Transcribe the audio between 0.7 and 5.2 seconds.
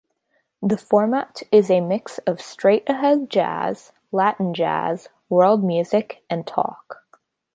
format is a mix of straight-ahead jazz, Latin jazz,